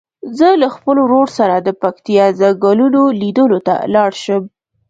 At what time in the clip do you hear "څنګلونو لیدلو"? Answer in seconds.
2.41-3.59